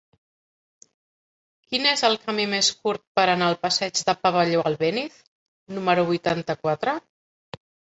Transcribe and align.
Quin 1.73 1.85
és 1.91 2.03
el 2.09 2.17
camí 2.23 2.47
més 2.55 2.71
curt 2.81 3.05
per 3.21 3.27
anar 3.35 3.53
al 3.55 3.61
passeig 3.69 4.03
del 4.11 4.21
Pavelló 4.27 4.67
Albéniz 4.75 5.25
número 5.79 6.13
vuitanta-quatre? 6.13 7.03